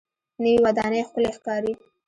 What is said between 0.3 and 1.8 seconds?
نوې ودانۍ ښکلې ښکاري